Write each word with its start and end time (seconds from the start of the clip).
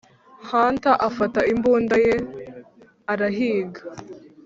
hunter 0.49 0.95
afata 1.07 1.39
imbunda 1.53 1.95
ye 2.05 2.15
arahiga. 3.11 3.81